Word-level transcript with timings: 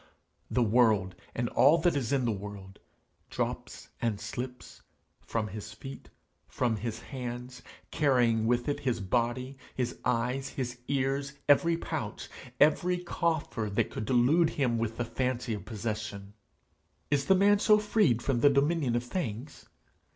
The 0.49 0.63
world, 0.63 1.13
and 1.35 1.47
all 1.49 1.77
that 1.77 1.95
is 1.95 2.11
in 2.11 2.25
the 2.25 2.31
world, 2.31 2.79
drops 3.29 3.89
and 4.01 4.19
slips, 4.19 4.81
from 5.23 5.49
his 5.49 5.73
feet, 5.73 6.09
from 6.47 6.77
his 6.77 7.01
hands, 7.01 7.61
carrying 7.91 8.47
with 8.47 8.67
it 8.67 8.79
his 8.79 8.99
body, 8.99 9.59
his 9.75 9.99
eyes, 10.03 10.49
his 10.49 10.79
ears, 10.87 11.33
every 11.47 11.77
pouch, 11.77 12.29
every 12.59 12.97
coffer, 12.97 13.69
that 13.69 13.91
could 13.91 14.05
delude 14.05 14.49
him 14.49 14.79
with 14.79 14.97
the 14.97 15.05
fancy 15.05 15.53
of 15.53 15.65
possession. 15.65 16.33
'Is 17.11 17.25
the 17.27 17.35
man 17.35 17.59
so 17.59 17.77
freed 17.77 18.23
from 18.23 18.39
the 18.39 18.49
dominion 18.49 18.95
of 18.95 19.03
things? 19.03 19.67